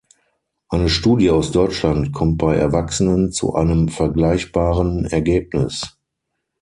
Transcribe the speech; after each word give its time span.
Eine 0.67 0.89
Studie 0.89 1.29
aus 1.29 1.51
Deutschland 1.51 2.11
kommt 2.11 2.39
bei 2.39 2.55
Erwachsenen 2.55 3.31
zu 3.31 3.53
einem 3.53 3.87
vergleichbaren 3.87 5.05
Ergebnis. 5.05 5.99